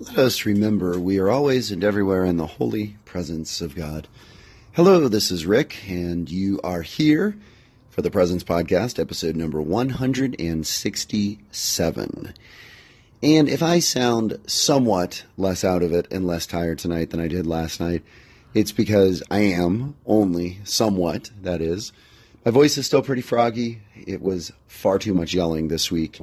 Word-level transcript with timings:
Let 0.00 0.18
us 0.18 0.44
remember 0.44 0.98
we 0.98 1.20
are 1.20 1.30
always 1.30 1.70
and 1.70 1.84
everywhere 1.84 2.24
in 2.24 2.36
the 2.36 2.48
holy 2.48 2.96
presence 3.04 3.60
of 3.60 3.76
God. 3.76 4.08
Hello, 4.72 5.06
this 5.06 5.30
is 5.30 5.46
Rick, 5.46 5.88
and 5.88 6.28
you 6.28 6.58
are 6.64 6.82
here 6.82 7.36
for 7.90 8.02
the 8.02 8.10
Presence 8.10 8.42
Podcast, 8.42 8.98
episode 8.98 9.36
number 9.36 9.62
167. 9.62 12.34
And 13.22 13.48
if 13.48 13.62
I 13.62 13.78
sound 13.78 14.40
somewhat 14.48 15.22
less 15.36 15.62
out 15.62 15.84
of 15.84 15.92
it 15.92 16.08
and 16.10 16.26
less 16.26 16.48
tired 16.48 16.80
tonight 16.80 17.10
than 17.10 17.20
I 17.20 17.28
did 17.28 17.46
last 17.46 17.78
night, 17.78 18.02
it's 18.52 18.72
because 18.72 19.22
I 19.30 19.42
am 19.42 19.94
only 20.06 20.58
somewhat, 20.64 21.30
that 21.40 21.60
is. 21.60 21.92
My 22.44 22.50
voice 22.50 22.76
is 22.76 22.86
still 22.86 23.02
pretty 23.02 23.22
froggy. 23.22 23.82
It 23.94 24.20
was 24.20 24.50
far 24.66 24.98
too 24.98 25.14
much 25.14 25.34
yelling 25.34 25.68
this 25.68 25.92
week. 25.92 26.18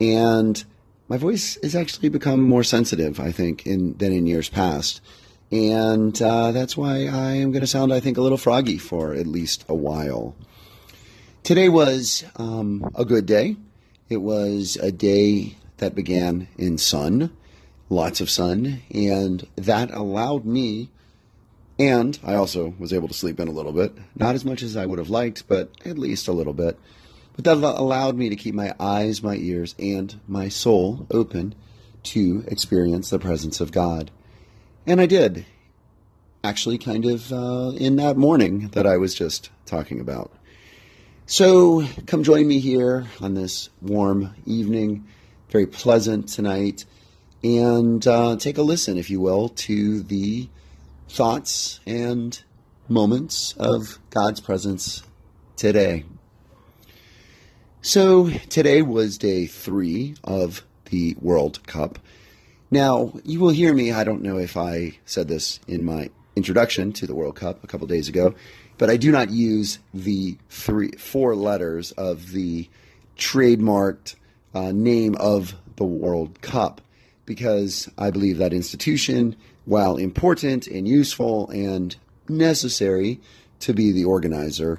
And 0.00 0.64
my 1.12 1.18
voice 1.18 1.58
has 1.62 1.74
actually 1.74 2.08
become 2.08 2.40
more 2.40 2.64
sensitive, 2.64 3.20
I 3.20 3.32
think, 3.32 3.66
in, 3.66 3.92
than 3.98 4.14
in 4.14 4.26
years 4.26 4.48
past. 4.48 5.02
And 5.50 6.20
uh, 6.22 6.52
that's 6.52 6.74
why 6.74 7.04
I 7.04 7.32
am 7.32 7.52
going 7.52 7.60
to 7.60 7.66
sound, 7.66 7.92
I 7.92 8.00
think, 8.00 8.16
a 8.16 8.22
little 8.22 8.38
froggy 8.38 8.78
for 8.78 9.12
at 9.12 9.26
least 9.26 9.62
a 9.68 9.74
while. 9.74 10.34
Today 11.42 11.68
was 11.68 12.24
um, 12.36 12.90
a 12.94 13.04
good 13.04 13.26
day. 13.26 13.56
It 14.08 14.22
was 14.22 14.76
a 14.76 14.90
day 14.90 15.56
that 15.76 15.94
began 15.94 16.48
in 16.56 16.78
sun, 16.78 17.30
lots 17.90 18.22
of 18.22 18.30
sun, 18.30 18.80
and 18.90 19.46
that 19.56 19.90
allowed 19.90 20.46
me, 20.46 20.88
and 21.78 22.18
I 22.24 22.36
also 22.36 22.72
was 22.78 22.90
able 22.90 23.08
to 23.08 23.14
sleep 23.14 23.38
in 23.38 23.48
a 23.48 23.52
little 23.52 23.74
bit. 23.74 23.92
Not 24.16 24.34
as 24.34 24.46
much 24.46 24.62
as 24.62 24.78
I 24.78 24.86
would 24.86 24.98
have 24.98 25.10
liked, 25.10 25.46
but 25.46 25.72
at 25.84 25.98
least 25.98 26.26
a 26.26 26.32
little 26.32 26.54
bit. 26.54 26.78
But 27.34 27.44
that 27.44 27.56
allowed 27.56 28.16
me 28.16 28.28
to 28.28 28.36
keep 28.36 28.54
my 28.54 28.74
eyes, 28.78 29.22
my 29.22 29.36
ears, 29.36 29.74
and 29.78 30.20
my 30.28 30.48
soul 30.48 31.06
open 31.10 31.54
to 32.04 32.44
experience 32.46 33.10
the 33.10 33.18
presence 33.18 33.60
of 33.60 33.72
God. 33.72 34.10
And 34.86 35.00
I 35.00 35.06
did, 35.06 35.46
actually, 36.44 36.78
kind 36.78 37.06
of 37.06 37.32
uh, 37.32 37.72
in 37.76 37.96
that 37.96 38.16
morning 38.16 38.68
that 38.68 38.86
I 38.86 38.96
was 38.96 39.14
just 39.14 39.50
talking 39.64 40.00
about. 40.00 40.32
So 41.26 41.86
come 42.06 42.24
join 42.24 42.46
me 42.46 42.58
here 42.58 43.06
on 43.20 43.34
this 43.34 43.70
warm 43.80 44.34
evening, 44.44 45.06
very 45.48 45.66
pleasant 45.66 46.28
tonight, 46.28 46.84
and 47.42 48.06
uh, 48.06 48.36
take 48.36 48.58
a 48.58 48.62
listen, 48.62 48.98
if 48.98 49.08
you 49.08 49.20
will, 49.20 49.48
to 49.48 50.02
the 50.02 50.48
thoughts 51.08 51.80
and 51.86 52.42
moments 52.88 53.54
of 53.58 53.98
God's 54.10 54.40
presence 54.40 55.04
today. 55.56 56.04
So 57.84 58.30
today 58.48 58.80
was 58.82 59.18
day 59.18 59.46
three 59.46 60.14
of 60.22 60.62
the 60.90 61.16
World 61.20 61.66
Cup. 61.66 61.98
Now, 62.70 63.12
you 63.24 63.40
will 63.40 63.50
hear 63.50 63.74
me, 63.74 63.90
I 63.90 64.04
don't 64.04 64.22
know 64.22 64.38
if 64.38 64.56
I 64.56 64.98
said 65.04 65.26
this 65.26 65.58
in 65.66 65.84
my 65.84 66.08
introduction 66.36 66.92
to 66.92 67.08
the 67.08 67.14
World 67.16 67.34
Cup 67.34 67.64
a 67.64 67.66
couple 67.66 67.88
days 67.88 68.08
ago, 68.08 68.36
but 68.78 68.88
I 68.88 68.96
do 68.96 69.10
not 69.10 69.30
use 69.30 69.80
the 69.92 70.38
three, 70.48 70.92
four 70.92 71.34
letters 71.34 71.90
of 71.92 72.30
the 72.30 72.70
trademarked 73.18 74.14
uh, 74.54 74.70
name 74.70 75.16
of 75.16 75.56
the 75.74 75.84
World 75.84 76.40
Cup 76.40 76.82
because 77.26 77.90
I 77.98 78.12
believe 78.12 78.38
that 78.38 78.52
institution, 78.52 79.34
while 79.64 79.96
important 79.96 80.68
and 80.68 80.86
useful 80.86 81.50
and 81.50 81.96
necessary 82.28 83.20
to 83.58 83.74
be 83.74 83.90
the 83.90 84.04
organizer, 84.04 84.78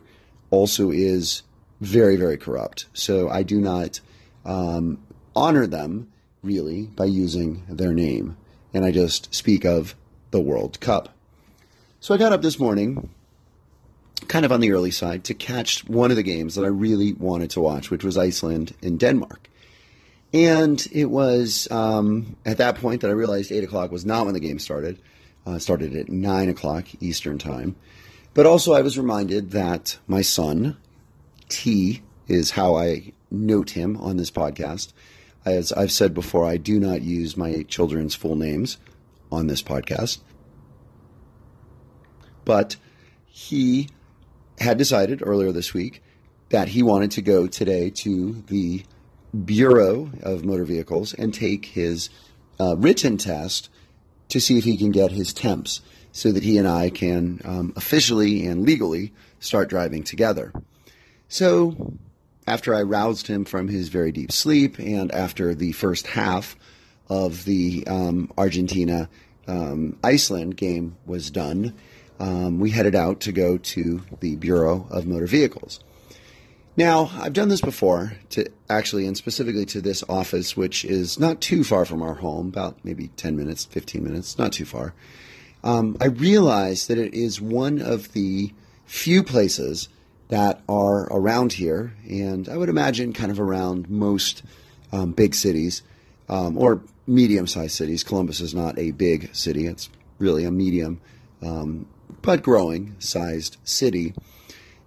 also 0.51 0.89
is 0.89 1.43
very, 1.83 2.15
very 2.15 2.37
corrupt. 2.37 2.85
So 2.93 3.29
I 3.29 3.43
do 3.43 3.59
not 3.59 3.99
um, 4.45 4.99
honor 5.35 5.67
them 5.67 6.11
really 6.41 6.83
by 6.83 7.05
using 7.05 7.63
their 7.69 7.93
name. 7.93 8.37
And 8.73 8.83
I 8.85 8.91
just 8.91 9.33
speak 9.33 9.65
of 9.65 9.95
the 10.31 10.41
World 10.41 10.79
Cup. 10.79 11.09
So 11.99 12.13
I 12.13 12.17
got 12.17 12.33
up 12.33 12.41
this 12.41 12.59
morning, 12.59 13.09
kind 14.27 14.45
of 14.45 14.51
on 14.51 14.59
the 14.59 14.71
early 14.71 14.91
side, 14.91 15.23
to 15.25 15.33
catch 15.33 15.87
one 15.87 16.11
of 16.11 16.17
the 16.17 16.23
games 16.23 16.55
that 16.55 16.65
I 16.65 16.69
really 16.69 17.13
wanted 17.13 17.51
to 17.51 17.61
watch, 17.61 17.91
which 17.91 18.03
was 18.03 18.17
Iceland 18.17 18.73
and 18.81 18.99
Denmark. 18.99 19.49
And 20.33 20.85
it 20.91 21.05
was 21.05 21.69
um, 21.69 22.35
at 22.45 22.57
that 22.57 22.75
point 22.75 23.01
that 23.01 23.09
I 23.09 23.13
realized 23.13 23.51
8 23.51 23.63
o'clock 23.63 23.91
was 23.91 24.05
not 24.05 24.25
when 24.25 24.33
the 24.33 24.39
game 24.39 24.59
started. 24.59 24.99
Uh, 25.45 25.59
started 25.59 25.93
at 25.95 26.07
9 26.07 26.49
o'clock 26.49 26.85
Eastern 27.01 27.37
Time. 27.37 27.75
But 28.33 28.45
also, 28.45 28.73
I 28.73 28.81
was 28.81 28.97
reminded 28.97 29.51
that 29.51 29.97
my 30.07 30.21
son, 30.21 30.77
T 31.49 32.01
is 32.27 32.51
how 32.51 32.75
I 32.75 33.13
note 33.29 33.71
him 33.71 33.97
on 33.97 34.17
this 34.17 34.31
podcast. 34.31 34.93
As 35.45 35.71
I've 35.73 35.91
said 35.91 36.13
before, 36.13 36.45
I 36.45 36.57
do 36.57 36.79
not 36.79 37.01
use 37.01 37.35
my 37.35 37.63
children's 37.63 38.15
full 38.15 38.35
names 38.35 38.77
on 39.31 39.47
this 39.47 39.61
podcast. 39.61 40.19
But 42.45 42.75
he 43.25 43.89
had 44.59 44.77
decided 44.77 45.21
earlier 45.25 45.51
this 45.51 45.73
week 45.73 46.01
that 46.49 46.69
he 46.69 46.83
wanted 46.83 47.11
to 47.11 47.21
go 47.21 47.47
today 47.47 47.89
to 47.89 48.43
the 48.47 48.83
Bureau 49.45 50.11
of 50.21 50.45
Motor 50.45 50.65
Vehicles 50.65 51.13
and 51.13 51.33
take 51.33 51.65
his 51.65 52.09
uh, 52.59 52.75
written 52.77 53.17
test 53.17 53.69
to 54.29 54.39
see 54.39 54.57
if 54.57 54.63
he 54.63 54.77
can 54.77 54.91
get 54.91 55.11
his 55.11 55.33
temps 55.33 55.81
so 56.11 56.31
that 56.31 56.43
he 56.43 56.57
and 56.57 56.67
I 56.67 56.91
can 56.91 57.41
um, 57.43 57.73
officially 57.75 58.45
and 58.45 58.63
legally 58.63 59.11
start 59.39 59.69
driving 59.69 60.03
together. 60.03 60.53
So, 61.33 61.97
after 62.45 62.75
I 62.75 62.83
roused 62.83 63.25
him 63.25 63.43
from 63.43 63.67
his 63.67 63.89
very 63.89 64.11
deep 64.11 64.31
sleep, 64.31 64.77
and 64.77 65.11
after 65.11 65.55
the 65.55 65.71
first 65.71 66.05
half 66.05 66.55
of 67.09 67.45
the 67.45 67.83
um, 67.87 68.31
Argentina 68.37 69.09
um, 69.47 69.97
Iceland 70.03 70.57
game 70.57 70.95
was 71.07 71.31
done, 71.31 71.73
um, 72.19 72.59
we 72.59 72.69
headed 72.69 72.93
out 72.93 73.19
to 73.21 73.31
go 73.31 73.57
to 73.57 74.03
the 74.19 74.35
Bureau 74.35 74.85
of 74.91 75.07
Motor 75.07 75.25
Vehicles. 75.25 75.79
Now, 76.77 77.09
I've 77.19 77.33
done 77.33 77.49
this 77.49 77.61
before, 77.61 78.13
to 78.29 78.45
actually, 78.69 79.07
and 79.07 79.17
specifically 79.17 79.65
to 79.65 79.81
this 79.81 80.03
office, 80.07 80.55
which 80.55 80.85
is 80.85 81.19
not 81.19 81.41
too 81.41 81.63
far 81.63 81.83
from 81.83 82.03
our 82.03 82.13
home, 82.13 82.49
about 82.49 82.77
maybe 82.83 83.07
10 83.07 83.35
minutes, 83.35 83.65
15 83.65 84.03
minutes, 84.03 84.37
not 84.37 84.51
too 84.51 84.65
far. 84.65 84.93
Um, 85.63 85.97
I 85.99 86.05
realized 86.05 86.89
that 86.89 86.99
it 86.99 87.15
is 87.15 87.41
one 87.41 87.81
of 87.81 88.13
the 88.13 88.53
few 88.85 89.23
places 89.23 89.89
that 90.33 90.63
are 90.67 91.03
around 91.13 91.53
here, 91.53 91.93
and 92.09 92.49
I 92.49 92.57
would 92.57 92.67
imagine 92.67 93.13
kind 93.13 93.29
of 93.29 93.39
around 93.39 93.87
most 93.87 94.41
um, 94.91 95.11
big 95.11 95.35
cities 95.35 95.83
um, 96.27 96.57
or 96.57 96.81
medium 97.05 97.45
sized 97.45 97.75
cities. 97.75 98.03
Columbus 98.03 98.41
is 98.41 98.51
not 98.51 98.79
a 98.79 98.89
big 98.89 99.29
city, 99.35 99.67
it's 99.67 99.91
really 100.17 100.43
a 100.43 100.49
medium 100.49 100.99
um, 101.43 101.85
but 102.23 102.41
growing 102.41 102.95
sized 102.97 103.57
city. 103.63 104.15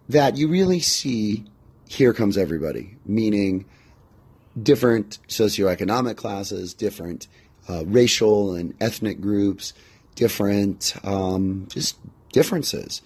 That 0.08 0.36
you 0.36 0.48
really 0.48 0.80
see 0.80 1.44
here 1.88 2.12
comes 2.12 2.36
everybody, 2.36 2.96
meaning 3.04 3.66
different 4.60 5.20
socioeconomic 5.28 6.16
classes, 6.16 6.74
different 6.74 7.28
uh, 7.68 7.84
racial 7.86 8.52
and 8.52 8.74
ethnic 8.80 9.20
groups, 9.20 9.74
different 10.16 10.96
um, 11.04 11.68
just 11.70 11.98
differences 12.32 13.00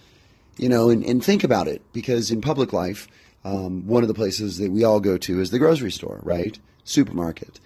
you 0.57 0.69
know, 0.69 0.89
and, 0.89 1.03
and 1.03 1.23
think 1.23 1.43
about 1.43 1.67
it 1.67 1.81
because 1.93 2.31
in 2.31 2.41
public 2.41 2.73
life, 2.73 3.07
um, 3.43 3.87
one 3.87 4.03
of 4.03 4.07
the 4.07 4.13
places 4.13 4.57
that 4.57 4.71
we 4.71 4.83
all 4.83 4.99
go 4.99 5.17
to 5.17 5.39
is 5.39 5.49
the 5.51 5.59
grocery 5.59 5.91
store, 5.91 6.19
right? 6.23 6.59
Supermarket. 6.83 7.59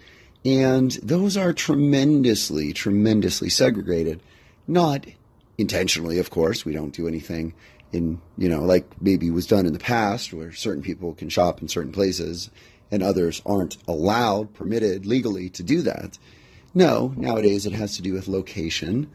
And 0.44 0.92
those 1.02 1.36
are 1.36 1.52
tremendously, 1.52 2.72
tremendously 2.72 3.50
segregated. 3.50 4.20
Not 4.68 5.06
intentionally, 5.58 6.18
of 6.18 6.30
course. 6.30 6.64
We 6.64 6.72
don't 6.72 6.94
do 6.94 7.08
anything 7.08 7.52
in, 7.92 8.20
you 8.38 8.48
know, 8.48 8.62
like 8.62 8.86
maybe 9.00 9.30
was 9.30 9.46
done 9.46 9.66
in 9.66 9.72
the 9.72 9.78
past 9.78 10.32
where 10.32 10.52
certain 10.52 10.82
people 10.82 11.14
can 11.14 11.28
shop 11.28 11.60
in 11.60 11.68
certain 11.68 11.92
places 11.92 12.50
and 12.90 13.02
others 13.02 13.42
aren't 13.44 13.76
allowed, 13.88 14.54
permitted 14.54 15.06
legally 15.06 15.48
to 15.50 15.62
do 15.62 15.82
that. 15.82 16.18
No, 16.74 17.12
nowadays 17.16 17.66
it 17.66 17.72
has 17.72 17.96
to 17.96 18.02
do 18.02 18.12
with 18.12 18.28
location 18.28 19.10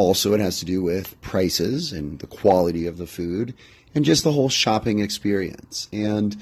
also, 0.00 0.32
it 0.32 0.40
has 0.40 0.58
to 0.60 0.64
do 0.64 0.82
with 0.82 1.20
prices 1.20 1.92
and 1.92 2.18
the 2.20 2.26
quality 2.26 2.86
of 2.86 2.96
the 2.96 3.06
food 3.06 3.52
and 3.94 4.04
just 4.04 4.24
the 4.24 4.32
whole 4.32 4.48
shopping 4.48 5.00
experience. 5.00 5.88
And, 5.92 6.36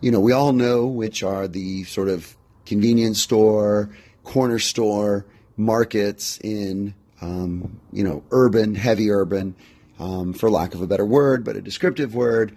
you 0.00 0.10
know, 0.10 0.20
we 0.20 0.32
all 0.32 0.52
know 0.52 0.86
which 0.86 1.22
are 1.22 1.46
the 1.46 1.84
sort 1.84 2.08
of 2.08 2.36
convenience 2.66 3.20
store, 3.20 3.90
corner 4.24 4.58
store 4.58 5.26
markets 5.56 6.40
in, 6.42 6.94
um, 7.20 7.80
you 7.92 8.02
know, 8.02 8.24
urban, 8.32 8.74
heavy 8.74 9.10
urban, 9.10 9.54
um, 10.00 10.32
for 10.32 10.50
lack 10.50 10.74
of 10.74 10.82
a 10.82 10.86
better 10.86 11.06
word, 11.06 11.44
but 11.44 11.54
a 11.54 11.62
descriptive 11.62 12.16
word, 12.16 12.56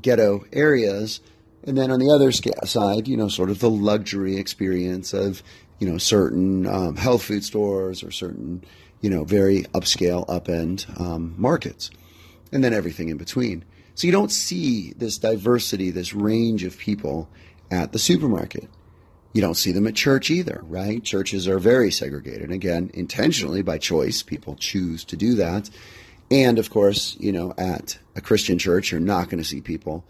ghetto 0.00 0.44
areas. 0.52 1.20
And 1.64 1.76
then 1.76 1.90
on 1.90 1.98
the 1.98 2.10
other 2.10 2.32
side, 2.32 3.06
you 3.06 3.18
know, 3.18 3.28
sort 3.28 3.50
of 3.50 3.58
the 3.58 3.68
luxury 3.68 4.36
experience 4.36 5.12
of, 5.12 5.42
you 5.78 5.90
know, 5.90 5.98
certain 5.98 6.66
um, 6.66 6.96
health 6.96 7.24
food 7.24 7.44
stores 7.44 8.02
or 8.02 8.10
certain 8.10 8.64
you 9.00 9.10
know, 9.10 9.24
very 9.24 9.62
upscale, 9.74 10.26
upend 10.28 11.00
um, 11.00 11.34
markets, 11.36 11.90
and 12.52 12.62
then 12.62 12.74
everything 12.74 13.08
in 13.08 13.16
between. 13.16 13.64
So 13.94 14.06
you 14.06 14.12
don't 14.12 14.32
see 14.32 14.92
this 14.96 15.18
diversity, 15.18 15.90
this 15.90 16.14
range 16.14 16.64
of 16.64 16.78
people 16.78 17.28
at 17.70 17.92
the 17.92 17.98
supermarket. 17.98 18.68
You 19.32 19.40
don't 19.40 19.54
see 19.54 19.72
them 19.72 19.86
at 19.86 19.94
church 19.94 20.30
either, 20.30 20.62
right? 20.64 21.02
Churches 21.04 21.46
are 21.46 21.58
very 21.58 21.90
segregated. 21.90 22.50
Again, 22.50 22.90
intentionally 22.94 23.62
by 23.62 23.78
choice, 23.78 24.22
people 24.22 24.56
choose 24.56 25.04
to 25.04 25.16
do 25.16 25.34
that. 25.34 25.70
And 26.30 26.58
of 26.58 26.70
course, 26.70 27.16
you 27.20 27.32
know, 27.32 27.54
at 27.56 27.98
a 28.16 28.20
Christian 28.20 28.58
church, 28.58 28.90
you're 28.90 29.00
not 29.00 29.28
going 29.28 29.42
to 29.42 29.48
see 29.48 29.60
people, 29.60 30.04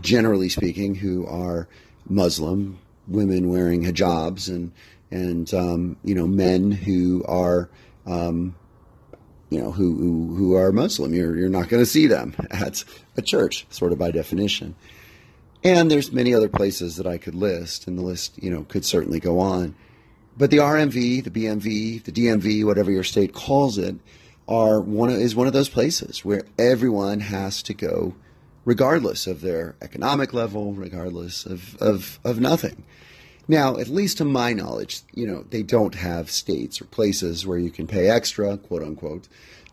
generally 0.00 0.48
speaking, 0.48 0.94
who 0.94 1.26
are 1.26 1.68
Muslim, 2.08 2.78
women 3.06 3.48
wearing 3.48 3.84
hijabs, 3.84 4.48
and 4.48 4.72
and 5.10 5.52
um, 5.54 5.96
you 6.04 6.14
know, 6.14 6.26
men 6.26 6.70
who 6.70 7.24
are 7.26 7.68
um, 8.06 8.54
you 9.50 9.60
know 9.60 9.72
who, 9.72 9.96
who 9.96 10.34
who 10.34 10.54
are 10.54 10.72
Muslim. 10.72 11.12
You're 11.12 11.36
you're 11.36 11.48
not 11.48 11.68
going 11.68 11.82
to 11.82 11.90
see 11.90 12.06
them 12.06 12.34
at 12.50 12.84
a 13.16 13.22
church, 13.22 13.66
sort 13.70 13.92
of 13.92 13.98
by 13.98 14.10
definition. 14.10 14.74
And 15.62 15.90
there's 15.90 16.10
many 16.10 16.34
other 16.34 16.48
places 16.48 16.96
that 16.96 17.06
I 17.06 17.18
could 17.18 17.34
list, 17.34 17.86
and 17.86 17.98
the 17.98 18.02
list 18.02 18.42
you 18.42 18.50
know 18.50 18.64
could 18.64 18.84
certainly 18.84 19.20
go 19.20 19.38
on. 19.40 19.74
But 20.36 20.50
the 20.50 20.58
RMV, 20.58 21.24
the 21.24 21.30
BMV, 21.30 22.04
the 22.04 22.12
DMV, 22.12 22.64
whatever 22.64 22.90
your 22.90 23.04
state 23.04 23.34
calls 23.34 23.76
it, 23.76 23.96
are 24.48 24.80
one 24.80 25.10
of, 25.10 25.16
is 25.16 25.34
one 25.34 25.46
of 25.46 25.52
those 25.52 25.68
places 25.68 26.24
where 26.24 26.42
everyone 26.58 27.20
has 27.20 27.62
to 27.64 27.74
go, 27.74 28.14
regardless 28.64 29.26
of 29.26 29.40
their 29.40 29.76
economic 29.82 30.32
level, 30.32 30.72
regardless 30.72 31.46
of, 31.46 31.76
of, 31.76 32.18
of 32.24 32.40
nothing. 32.40 32.84
Now, 33.48 33.78
at 33.78 33.88
least 33.88 34.18
to 34.18 34.24
my 34.24 34.52
knowledge, 34.52 35.02
you 35.12 35.26
know, 35.26 35.44
they 35.50 35.62
don't 35.62 35.94
have 35.94 36.30
states 36.30 36.80
or 36.80 36.84
places 36.84 37.46
where 37.46 37.58
you 37.58 37.70
can 37.70 37.86
pay 37.86 38.08
extra, 38.08 38.56
quote 38.56 38.82
unquote, 38.82 39.28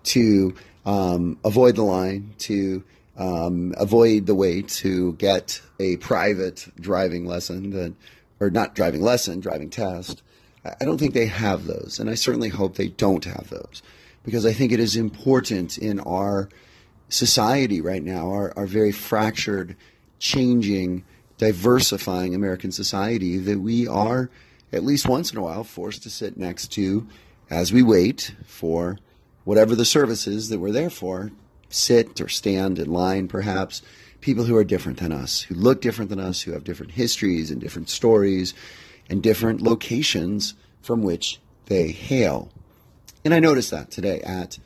to 0.05 0.55
um, 0.85 1.37
avoid 1.43 1.75
the 1.75 1.83
line, 1.83 2.33
to 2.39 2.83
um, 3.17 3.73
avoid 3.77 4.25
the 4.25 4.35
wait, 4.35 4.69
to 4.69 5.13
get 5.13 5.61
a 5.79 5.97
private 5.97 6.67
driving 6.79 7.25
lesson, 7.25 7.71
that, 7.71 7.93
or 8.39 8.49
not 8.49 8.73
driving 8.75 9.01
lesson, 9.01 9.39
driving 9.39 9.69
test. 9.69 10.23
I 10.65 10.85
don't 10.85 10.97
think 10.97 11.13
they 11.13 11.27
have 11.27 11.65
those, 11.65 11.99
and 11.99 12.09
I 12.09 12.15
certainly 12.15 12.49
hope 12.49 12.75
they 12.75 12.89
don't 12.89 13.25
have 13.25 13.49
those, 13.49 13.81
because 14.23 14.45
I 14.45 14.53
think 14.53 14.71
it 14.71 14.79
is 14.79 14.95
important 14.95 15.77
in 15.77 15.99
our 16.01 16.49
society 17.09 17.79
right 17.79 18.03
now, 18.03 18.29
our, 18.31 18.53
our 18.57 18.65
very 18.65 18.91
fractured, 18.91 19.75
changing 20.19 21.05
diversifying 21.37 22.33
American 22.33 22.71
society 22.71 23.37
that 23.37 23.59
we 23.59 23.87
are, 23.87 24.29
at 24.71 24.83
least 24.83 25.07
once 25.07 25.31
in 25.31 25.37
a 25.37 25.41
while, 25.41 25.63
forced 25.63 26.03
to 26.03 26.09
sit 26.09 26.37
next 26.37 26.71
to 26.73 27.07
as 27.49 27.71
we 27.71 27.81
wait 27.81 28.35
for 28.45 28.97
whatever 29.43 29.75
the 29.75 29.85
services 29.85 30.49
that 30.49 30.59
we're 30.59 30.71
there 30.71 30.89
for, 30.89 31.31
sit 31.69 32.19
or 32.19 32.27
stand 32.27 32.79
in 32.79 32.91
line, 32.91 33.27
perhaps, 33.27 33.81
people 34.19 34.43
who 34.43 34.57
are 34.57 34.63
different 34.63 34.99
than 34.99 35.11
us, 35.11 35.43
who 35.43 35.55
look 35.55 35.79
different 35.79 36.09
than 36.09 36.19
us, 36.19 36.41
who 36.41 36.51
have 36.51 36.63
different 36.63 36.93
histories 36.93 37.51
and 37.51 37.61
different 37.61 37.89
stories 37.89 38.53
and 39.09 39.23
different 39.23 39.61
locations 39.61 40.55
from 40.81 41.03
which 41.03 41.39
they 41.67 41.91
hail. 41.91 42.51
And 43.23 43.33
I 43.33 43.39
noticed 43.39 43.71
that 43.71 43.91
today 43.91 44.21
at 44.21 44.57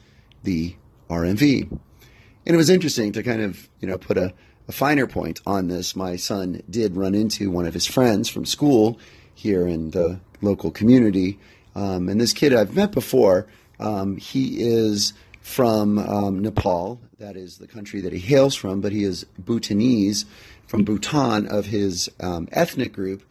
the 0.43 0.75
RMV. 1.09 1.69
And 1.69 2.55
it 2.55 2.57
was 2.57 2.69
interesting 2.69 3.11
to 3.11 3.23
kind 3.23 3.41
of, 3.41 3.69
you 3.79 3.87
know, 3.87 3.97
put 3.97 4.17
a 4.17 4.33
a 4.67 4.71
finer 4.71 5.07
point 5.07 5.41
on 5.45 5.67
this, 5.67 5.95
my 5.95 6.15
son 6.15 6.61
did 6.69 6.95
run 6.95 7.15
into 7.15 7.51
one 7.51 7.65
of 7.65 7.73
his 7.73 7.85
friends 7.85 8.29
from 8.29 8.45
school 8.45 8.99
here 9.33 9.67
in 9.67 9.91
the 9.91 10.19
local 10.41 10.71
community. 10.71 11.39
Um, 11.75 12.09
and 12.09 12.19
this 12.19 12.33
kid 12.33 12.53
I've 12.53 12.75
met 12.75 12.91
before, 12.91 13.47
um, 13.79 14.17
he 14.17 14.61
is 14.61 15.13
from 15.41 15.97
um, 15.97 16.39
Nepal. 16.39 16.99
That 17.19 17.35
is 17.35 17.57
the 17.57 17.67
country 17.67 18.01
that 18.01 18.13
he 18.13 18.19
hails 18.19 18.55
from, 18.55 18.81
but 18.81 18.91
he 18.91 19.03
is 19.03 19.25
Bhutanese 19.37 20.25
from 20.67 20.83
Bhutan 20.83 21.47
of 21.47 21.65
his 21.67 22.09
um, 22.19 22.47
ethnic 22.51 22.93
group. 22.93 23.23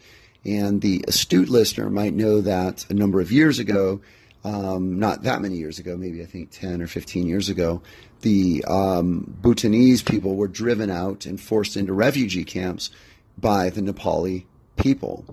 And 0.45 0.81
the 0.81 1.05
astute 1.07 1.49
listener 1.49 1.91
might 1.91 2.15
know 2.15 2.41
that 2.41 2.87
a 2.91 2.95
number 2.95 3.21
of 3.21 3.31
years 3.31 3.59
ago, 3.59 4.01
um, 4.45 4.99
not 4.99 5.23
that 5.25 5.43
many 5.43 5.57
years 5.57 5.79
ago, 5.79 5.97
maybe 5.97 6.23
I 6.23 6.27
think 6.27 6.51
10 6.51 6.81
or 6.81 6.87
15 6.87 7.27
years 7.27 7.49
ago, 7.49 7.83
the 8.23 8.65
um, 8.67 9.37
Bhutanese 9.41 10.03
people 10.03 10.37
were 10.37 10.49
driven 10.49 10.91
out 10.91 11.27
and 11.27 11.41
forced 11.41 11.77
into 11.77 11.93
refugee 11.93 12.45
camps 12.45 12.91
by 13.39 13.71
the 13.71 13.81
Nepali 13.81 14.45
people. 14.77 15.25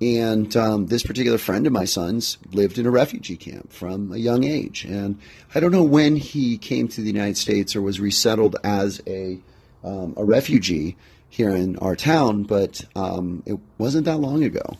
And 0.00 0.54
um, 0.56 0.86
this 0.86 1.04
particular 1.04 1.38
friend 1.38 1.66
of 1.66 1.72
my 1.72 1.84
son's 1.84 2.36
lived 2.50 2.76
in 2.76 2.86
a 2.86 2.90
refugee 2.90 3.36
camp 3.36 3.72
from 3.72 4.12
a 4.12 4.16
young 4.16 4.42
age. 4.42 4.84
And 4.84 5.18
I 5.54 5.60
don't 5.60 5.70
know 5.70 5.84
when 5.84 6.16
he 6.16 6.58
came 6.58 6.88
to 6.88 7.00
the 7.00 7.06
United 7.06 7.36
States 7.36 7.76
or 7.76 7.82
was 7.82 8.00
resettled 8.00 8.56
as 8.64 9.00
a, 9.06 9.38
um, 9.84 10.14
a 10.16 10.24
refugee 10.24 10.96
here 11.28 11.50
in 11.50 11.78
our 11.78 11.94
town, 11.94 12.42
but 12.42 12.84
um, 12.96 13.42
it 13.46 13.58
wasn't 13.78 14.04
that 14.06 14.18
long 14.18 14.42
ago. 14.42 14.76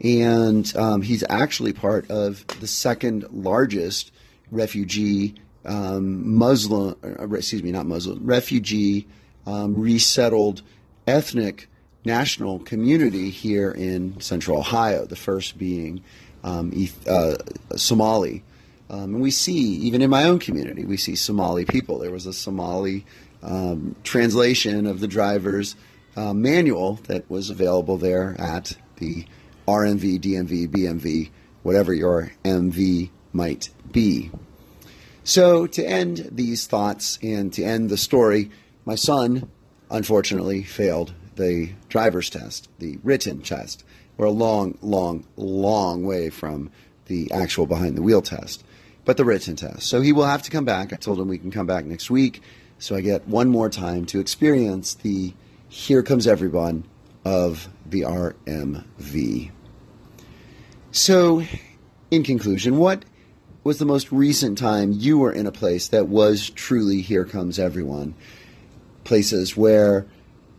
And 0.00 0.74
um, 0.76 1.02
he's 1.02 1.24
actually 1.28 1.72
part 1.72 2.10
of 2.10 2.46
the 2.60 2.66
second 2.66 3.26
largest 3.30 4.12
refugee 4.50 5.34
um, 5.64 6.36
Muslim, 6.36 6.96
uh, 7.02 7.28
excuse 7.34 7.62
me, 7.62 7.72
not 7.72 7.86
Muslim, 7.86 8.24
refugee, 8.24 9.06
um, 9.46 9.74
resettled 9.74 10.62
ethnic 11.06 11.68
national 12.04 12.60
community 12.60 13.30
here 13.30 13.72
in 13.72 14.20
central 14.20 14.58
Ohio, 14.58 15.04
the 15.04 15.16
first 15.16 15.58
being 15.58 16.02
um, 16.44 16.72
uh, 17.08 17.34
Somali. 17.74 18.44
Um, 18.88 19.14
and 19.14 19.20
we 19.20 19.32
see, 19.32 19.58
even 19.58 20.00
in 20.00 20.10
my 20.10 20.24
own 20.24 20.38
community, 20.38 20.84
we 20.84 20.96
see 20.96 21.16
Somali 21.16 21.64
people. 21.64 21.98
There 21.98 22.12
was 22.12 22.26
a 22.26 22.32
Somali 22.32 23.04
um, 23.42 23.96
translation 24.04 24.86
of 24.86 25.00
the 25.00 25.08
driver's 25.08 25.74
uh, 26.16 26.32
manual 26.32 26.94
that 27.08 27.28
was 27.28 27.50
available 27.50 27.98
there 27.98 28.36
at 28.38 28.76
the 28.96 29.26
RMV, 29.66 30.20
DMV, 30.20 30.68
BMV, 30.68 31.30
whatever 31.62 31.92
your 31.92 32.32
MV 32.44 33.10
might 33.32 33.70
be. 33.90 34.30
So, 35.24 35.66
to 35.66 35.84
end 35.84 36.28
these 36.30 36.66
thoughts 36.66 37.18
and 37.22 37.52
to 37.54 37.64
end 37.64 37.90
the 37.90 37.96
story, 37.96 38.50
my 38.84 38.94
son 38.94 39.50
unfortunately 39.90 40.62
failed 40.62 41.12
the 41.34 41.70
driver's 41.88 42.30
test, 42.30 42.68
the 42.78 42.98
written 43.02 43.42
test. 43.42 43.84
We're 44.16 44.26
a 44.26 44.30
long, 44.30 44.78
long, 44.80 45.26
long 45.36 46.04
way 46.04 46.30
from 46.30 46.70
the 47.06 47.30
actual 47.32 47.66
behind 47.66 47.96
the 47.96 48.02
wheel 48.02 48.22
test, 48.22 48.64
but 49.04 49.16
the 49.16 49.24
written 49.24 49.56
test. 49.56 49.82
So 49.82 50.00
he 50.00 50.12
will 50.12 50.24
have 50.24 50.42
to 50.42 50.50
come 50.50 50.64
back. 50.64 50.92
I 50.92 50.96
told 50.96 51.20
him 51.20 51.28
we 51.28 51.38
can 51.38 51.50
come 51.50 51.66
back 51.66 51.84
next 51.84 52.10
week. 52.10 52.42
So 52.78 52.94
I 52.94 53.00
get 53.00 53.26
one 53.26 53.48
more 53.48 53.68
time 53.68 54.04
to 54.06 54.20
experience 54.20 54.94
the 54.94 55.34
Here 55.68 56.02
Comes 56.02 56.26
Everyone 56.26 56.84
of 57.24 57.68
the 57.84 58.02
RMV. 58.02 59.50
So, 60.96 61.42
in 62.10 62.22
conclusion, 62.22 62.78
what 62.78 63.04
was 63.64 63.78
the 63.78 63.84
most 63.84 64.10
recent 64.10 64.56
time 64.56 64.92
you 64.92 65.18
were 65.18 65.30
in 65.30 65.46
a 65.46 65.52
place 65.52 65.88
that 65.88 66.08
was 66.08 66.48
truly 66.48 67.02
here 67.02 67.26
comes 67.26 67.58
everyone? 67.58 68.14
Places 69.04 69.54
where 69.54 70.06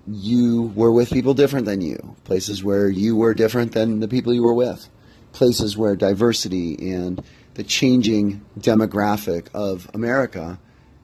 you 0.07 0.71
were 0.75 0.91
with 0.91 1.09
people 1.09 1.33
different 1.33 1.65
than 1.65 1.81
you, 1.81 2.15
places 2.23 2.63
where 2.63 2.87
you 2.87 3.15
were 3.15 3.33
different 3.33 3.71
than 3.71 3.99
the 3.99 4.07
people 4.07 4.31
you 4.31 4.43
were 4.43 4.53
with, 4.53 4.87
places 5.33 5.75
where 5.75 5.95
diversity 5.95 6.93
and 6.93 7.23
the 7.55 7.63
changing 7.63 8.45
demographic 8.59 9.47
of 9.55 9.89
America, 9.95 10.59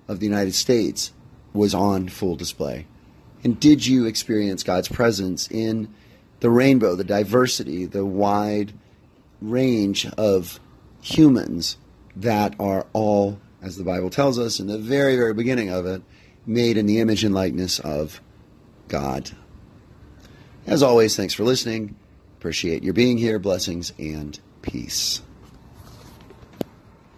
of 0.08 0.20
the 0.20 0.28
United 0.28 0.54
States, 0.54 1.12
was 1.54 1.74
on 1.74 2.08
full 2.08 2.36
display. 2.36 2.86
And 3.44 3.60
did 3.60 3.88
you 3.88 4.06
experience 4.06 4.62
God's 4.62 4.90
presence 4.90 5.50
in 5.50 5.92
the 6.40 6.52
rainbow, 6.52 6.96
the 6.96 7.04
diversity, 7.04 7.86
the 7.86 8.06
wide 8.06 8.74
range 9.44 10.06
of 10.18 10.60
humans 11.02 11.78
that 12.16 12.56
are 12.60 12.88
all, 12.94 13.40
as 13.62 13.78
the 13.78 13.84
Bible 13.84 14.10
tells 14.10 14.40
us 14.40 14.60
in 14.60 14.68
the 14.68 14.78
very, 14.78 15.16
very 15.16 15.34
beginning 15.34 15.70
of 15.70 15.86
it, 15.86 16.02
made 16.46 16.78
in 16.78 16.86
the 16.86 17.00
image 17.00 17.24
and 17.24 17.36
likeness 17.36 17.80
of 17.80 18.22
God. 18.88 19.32
As 20.66 20.82
always, 20.82 21.16
thanks 21.16 21.34
for 21.34 21.44
listening. 21.44 21.96
Appreciate 22.40 22.84
your 22.84 22.94
being 22.94 23.18
here. 23.18 23.40
Blessings 23.40 23.94
and 23.98 24.40
peace. 24.62 25.22